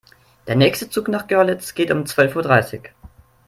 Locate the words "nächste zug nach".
0.55-1.27